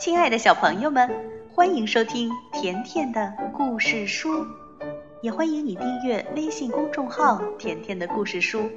[0.00, 1.10] 亲爱的小朋友们，
[1.52, 4.46] 欢迎收听甜甜的故事书，
[5.20, 8.70] 也欢迎你订阅微信公众号“甜甜的故事书”。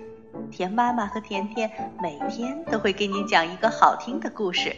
[0.52, 1.72] 甜妈妈和甜甜
[2.02, 4.76] 每天都会给你讲一个好听的故事。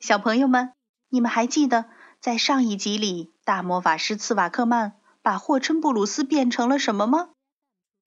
[0.00, 0.74] 小朋友们，
[1.08, 1.86] 你们还记得
[2.20, 7.30] 在上一集里，大魔法师茨瓦克曼把霍琛布鲁斯变成了什么吗？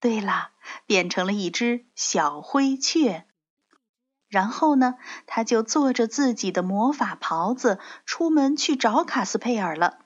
[0.05, 0.51] 对了，
[0.85, 3.25] 变成了一只小灰雀。
[4.29, 9.97] 然后呢，他就坐着自己的魔法袍子出门去找卡斯佩尔了。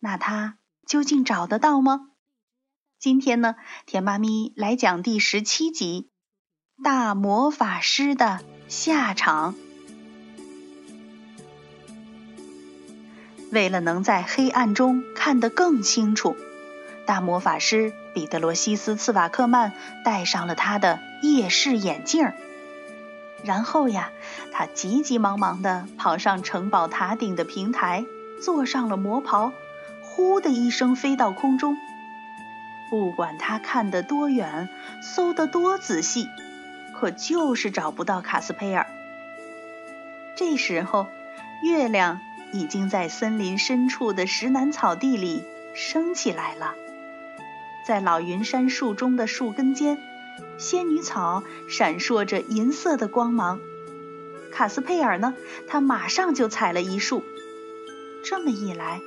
[0.00, 2.10] 那他究竟找得到吗？
[2.98, 3.54] 今天呢，
[3.86, 6.10] 甜妈咪来讲第十七集
[6.84, 9.54] 《大魔法师的下场》。
[13.50, 16.36] 为了能在黑暗中看得更清楚。
[17.04, 19.72] 大魔法师彼得罗西斯·茨瓦克曼
[20.04, 22.32] 戴上了他的夜视眼镜
[23.42, 24.10] 然后呀，
[24.52, 28.04] 他急急忙忙地跑上城堡塔顶的平台，
[28.40, 29.52] 坐上了魔袍，
[30.00, 31.76] 呼的一声飞到空中。
[32.88, 34.68] 不管他看得多远，
[35.02, 36.28] 搜得多仔细，
[36.94, 38.86] 可就是找不到卡斯佩尔。
[40.36, 41.08] 这时候，
[41.64, 42.20] 月亮
[42.52, 46.74] 已经在森林深处的石楠草地里升起来了。
[47.86, 49.98] 在老云杉树中的树根间，
[50.58, 53.60] 仙女草闪烁着银色的光芒。
[54.52, 55.34] 卡斯佩尔呢？
[55.66, 57.24] 他马上就采了一束。
[58.24, 59.00] 这么一来，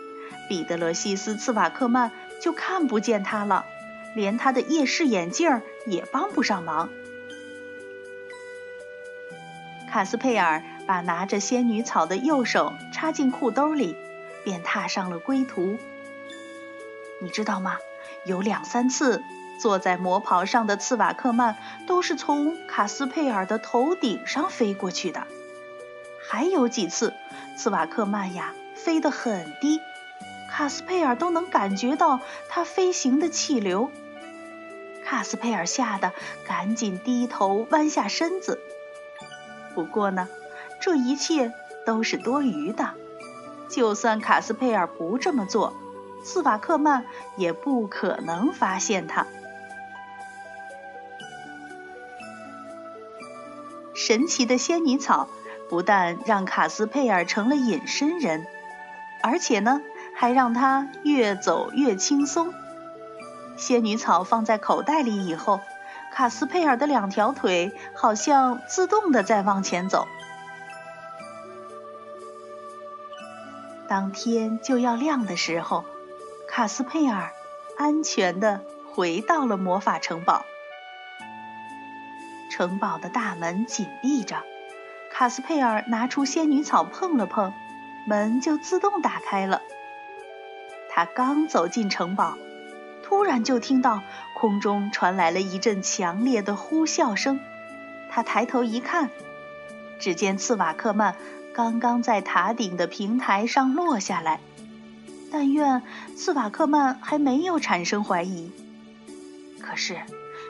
[0.50, 3.66] 彼得罗西斯·茨瓦克曼就看不见他了，
[4.14, 6.90] 连他的夜视眼镜也帮不上忙。
[9.90, 13.96] 卡斯佩尔把拿着仙女草的右手插进裤兜里，
[14.44, 15.78] 便踏上了归途。
[17.22, 17.78] 你知道吗？
[18.26, 19.24] 有两三次，
[19.60, 21.56] 坐在魔袍上的茨瓦克曼
[21.88, 25.28] 都是从卡斯佩尔的头顶上飞过去的。
[26.28, 27.14] 还有几次，
[27.56, 29.80] 茨瓦克曼呀飞得很低，
[30.52, 32.20] 卡斯佩尔都能感觉到
[32.50, 33.92] 他飞行的气流。
[35.06, 36.14] 卡斯佩尔吓得
[36.48, 38.60] 赶紧低头弯下身子。
[39.76, 40.28] 不过呢，
[40.80, 41.54] 这一切
[41.86, 42.90] 都是多余的。
[43.70, 45.76] 就算卡斯佩尔不这么做。
[46.26, 47.06] 斯瓦克曼
[47.38, 49.28] 也不可能发现它。
[53.94, 55.30] 神奇的仙女草
[55.70, 58.48] 不但让卡斯佩尔成了隐身人，
[59.22, 59.82] 而且呢，
[60.16, 62.54] 还让他越走越轻松。
[63.56, 65.62] 仙女草放在口袋里以后，
[66.12, 70.08] 卡斯佩尔的两条腿好像自动的在往前走。
[73.88, 75.86] 当天就要亮的时候。
[76.56, 77.34] 卡斯佩尔
[77.78, 78.62] 安全地
[78.94, 80.46] 回到了魔法城堡。
[82.50, 84.42] 城堡的大门紧闭着，
[85.12, 87.52] 卡斯佩尔拿出仙女草碰了碰，
[88.08, 89.62] 门就自动打开了。
[90.90, 92.38] 他刚走进城堡，
[93.04, 94.02] 突然就听到
[94.34, 97.42] 空中传来了一阵强烈的呼啸声。
[98.10, 99.10] 他抬头一看，
[100.00, 101.18] 只见茨瓦克曼
[101.54, 104.40] 刚刚在塔顶的平台上落下来。
[105.36, 105.84] 但愿
[106.16, 108.54] 斯瓦克曼还没有产生怀疑。
[109.60, 109.98] 可是，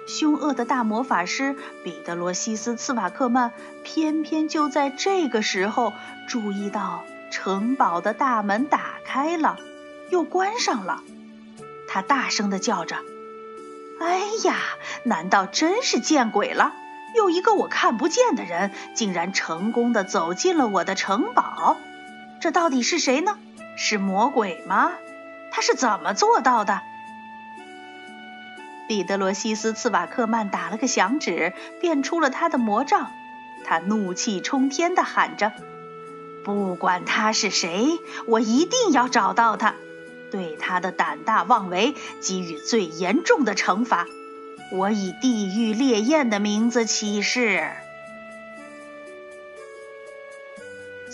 [0.07, 3.51] 凶恶的大魔法师彼得罗西斯·茨瓦克曼
[3.84, 5.91] 偏偏就在这个时候
[6.28, 9.57] 注意到城堡的大门打开了，
[10.12, 11.01] 又关上了。
[11.88, 12.97] 他大声地叫着
[14.00, 14.56] ：“哎呀，
[15.01, 16.75] 难道真是见鬼了？
[17.16, 21.75] 有一个我看不见的人，竟然成功地走进了我的城堡。
[22.40, 23.40] 这到底是谁呢？”
[23.75, 24.94] 是魔鬼吗？
[25.52, 26.81] 他是怎么做到的？
[28.88, 33.12] 彼得罗西斯·茨瓦克曼打了个响指，变出了他的魔杖。
[33.63, 35.52] 他怒气冲天地喊着
[36.46, 37.97] ：“不管他是谁，
[38.28, 39.74] 我一定要找到他，
[40.30, 44.06] 对他的胆大妄为给予最严重的惩罚。
[44.71, 47.71] 我以地狱烈焰的名字起誓。”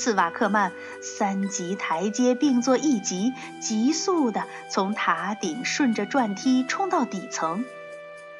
[0.01, 7.63] 茨瓦克曼三级台阶并作一级，急速地从塔顶顺着转梯冲到底层。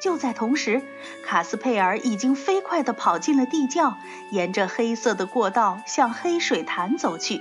[0.00, 0.82] 就在同时，
[1.24, 3.96] 卡斯佩尔已经飞快地跑进了地窖，
[4.32, 7.40] 沿着黑色的过道向黑水潭走去。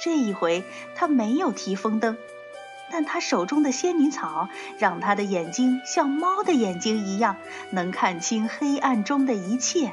[0.00, 2.16] 这一回他没有提风灯，
[2.90, 4.48] 但他手中的仙女草
[4.78, 7.36] 让他的眼睛像猫的眼睛一样，
[7.68, 9.92] 能看清黑暗中的一切。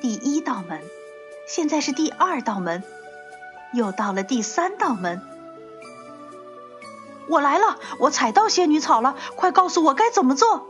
[0.00, 0.80] 第一道门，
[1.46, 2.82] 现在是第二道门，
[3.72, 5.20] 又到了第三道门。
[7.28, 10.66] 我来了，我踩到仙女草了，快告诉我该怎么做！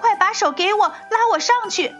[0.00, 1.92] 快把手给我，拉我上去！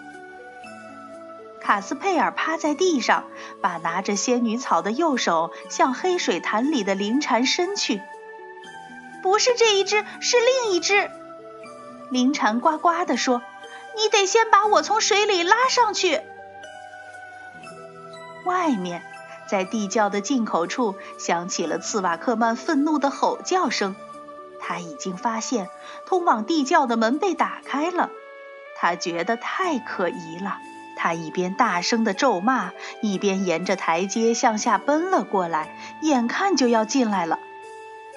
[1.61, 3.25] 卡斯佩尔趴在地上，
[3.61, 8.01] 把拿着仙女草的右手向黑水潭里的灵蝉伸去。
[9.23, 11.11] 不是这一只，是另一只。
[12.11, 13.43] 灵蝉呱呱地说
[13.97, 16.21] ：“你得先把我从水里拉上去。”
[18.45, 19.03] 外面，
[19.49, 23.97] 在地窖的进口处响起了茨瓦克曼愤怒的吼叫声。
[24.61, 25.69] 他已经发现
[26.07, 28.11] 通往地窖的门被打开了，
[28.77, 30.59] 他觉得太可疑了。
[30.97, 37.41] 他一边大声地咒骂，一边沿着台阶向下奔了过来，眼看就要进来了。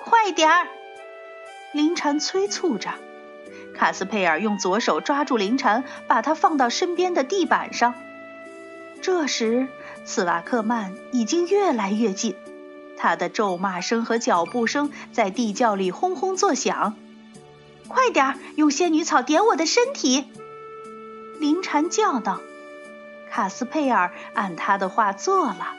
[0.04, 0.68] 快点儿！
[1.72, 2.92] 林蝉催促着。
[3.78, 7.94] 卡斯佩尔用左手抓住灵蝉，把它放到身边的地板上。
[9.02, 9.68] 这时，
[10.06, 12.36] 茨瓦克曼已经越来越近，
[12.98, 16.96] 他的咒骂声和脚步声在地窖里轰轰作响。
[17.88, 20.26] 快点儿，用仙女草点我的身体！
[21.40, 22.40] 灵蝉叫道。
[23.30, 25.74] 卡斯佩尔按他的话做了。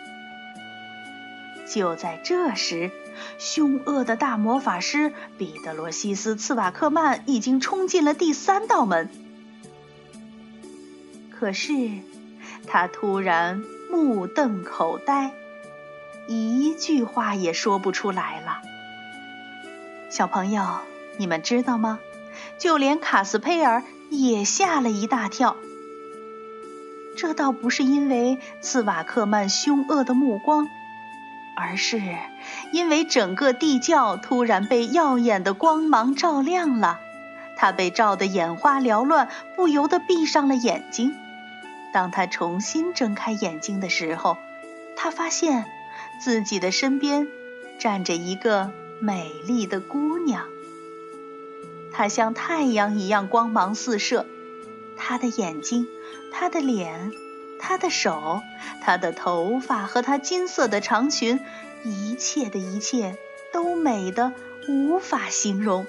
[1.68, 2.90] 就在这时，
[3.38, 9.10] 凶恶的大魔法师彼得罗西斯·茨瓦克曼已经冲进了第三道门。
[11.30, 11.90] 可是，
[12.66, 15.32] 他突然目瞪口呆，
[16.28, 18.62] 一句话也说不出来了。
[20.08, 20.62] 小朋友，
[21.18, 21.98] 你们知道吗？
[22.58, 25.56] 就连卡斯佩尔也吓了一大跳。
[27.16, 30.68] 这倒不是因为茨瓦克曼凶恶的目光，
[31.56, 32.00] 而是
[32.70, 37.00] 因为整个地窖突然被耀眼的光芒照亮了。
[37.56, 41.16] 他被照得眼花缭乱，不由得闭上了眼睛。
[41.92, 44.36] 当他重新睁开眼睛的时候，
[44.94, 45.64] 他发现
[46.20, 47.26] 自己的身边
[47.78, 48.70] 站着一个
[49.00, 50.44] 美丽的姑娘。
[51.92, 54.26] 她像太阳一样光芒四射，
[54.98, 55.86] 她的眼睛。
[56.30, 57.12] 她的脸，
[57.58, 58.42] 她的手，
[58.80, 61.40] 她的头发和她金色的长裙，
[61.84, 63.16] 一切的一切
[63.52, 64.32] 都美得
[64.68, 65.86] 无法形容。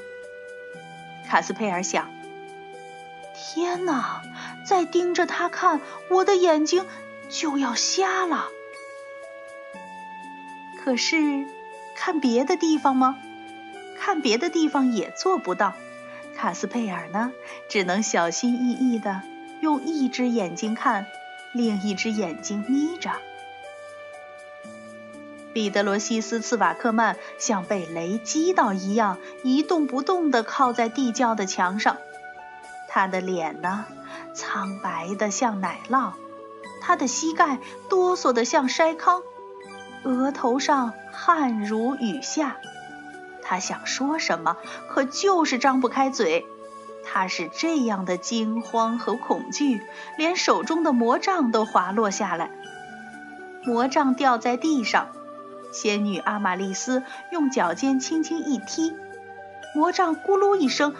[1.27, 2.09] 卡斯佩尔想：
[3.35, 4.21] 天哪，
[4.65, 6.85] 再盯着她看，我的眼睛
[7.29, 8.47] 就要瞎了。
[10.83, 11.45] 可是，
[11.95, 13.17] 看别的地方吗？
[13.99, 15.73] 看别的地方也做不到。
[16.35, 17.33] 卡斯佩尔呢，
[17.67, 19.21] 只能小心翼翼的。
[19.59, 21.07] 用一只眼睛看，
[21.57, 23.12] 另一只眼睛眯着。
[25.54, 31.98] 彼得罗西斯·茨瓦克曼像被雷击到一样，一动不动地靠在地窖的墙上。
[32.88, 33.86] 他的脸呢，
[34.36, 36.13] 苍白的像奶酪；
[36.80, 37.57] 他的膝盖
[37.89, 39.24] 哆嗦的像筛糠；
[40.03, 42.57] 额头上汗如雨下。
[43.42, 44.57] 他想说什么，
[44.89, 46.45] 可就是张不开嘴。
[47.09, 49.81] 他是这样的惊慌和恐惧，
[50.18, 52.51] 连手中的魔杖都滑落下来。
[53.63, 55.09] 魔杖掉在地上，
[55.71, 58.94] 仙女阿玛丽斯用脚尖轻轻一踢，
[59.74, 60.95] 魔杖咕噜一声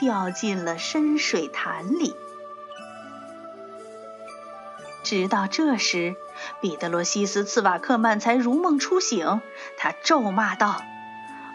[0.00, 2.14] 掉进了深水潭里。
[5.04, 6.16] 直到这时，
[6.60, 9.40] 彼得罗西斯·茨瓦克曼才如梦初醒，
[9.76, 10.82] 他咒骂道：“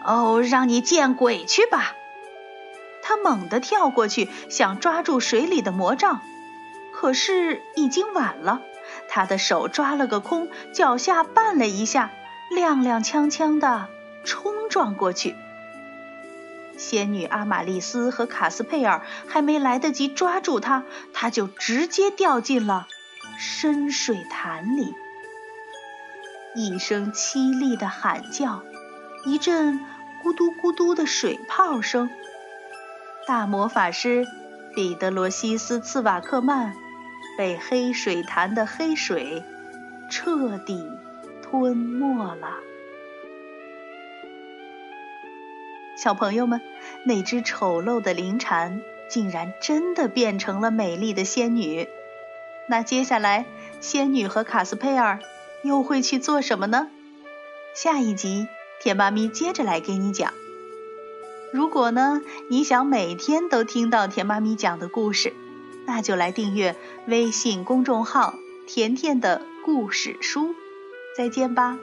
[0.04, 1.92] 哦，让你见鬼去吧！”
[3.08, 6.20] 他猛地跳过去，想抓住水里的魔杖，
[6.92, 8.60] 可是已经晚了。
[9.08, 12.10] 他的手抓了个空，脚下绊了一下，
[12.50, 13.88] 踉踉跄跄地
[14.24, 15.34] 冲撞过去。
[16.76, 20.84] 仙女阿玛丽斯和卡斯佩尔还没来得及抓住他，
[21.14, 22.88] 他就直接掉进了
[23.38, 24.94] 深水潭里。
[26.54, 28.62] 一声凄厉的喊叫，
[29.24, 29.80] 一阵
[30.22, 32.10] 咕嘟咕嘟的水泡声。
[33.28, 34.26] 大魔法师
[34.74, 36.72] 彼得罗西斯·茨瓦克曼
[37.36, 39.44] 被黑水潭的黑水
[40.10, 40.82] 彻底
[41.42, 42.56] 吞没了。
[45.94, 46.62] 小朋友们，
[47.04, 48.80] 那只丑陋的灵蝉
[49.10, 51.86] 竟然真的变成了美丽的仙女。
[52.66, 53.44] 那接下来，
[53.82, 55.18] 仙女和卡斯佩尔
[55.62, 56.88] 又会去做什么呢？
[57.74, 58.48] 下一集，
[58.80, 60.32] 甜妈咪接着来给你讲。
[61.52, 65.32] 如果呢，你想每天都听到甜妈咪讲的故事，
[65.86, 66.76] 那就来订阅
[67.06, 68.34] 微信公众号
[68.66, 70.54] “甜甜的故事书”。
[71.16, 71.78] 再见吧。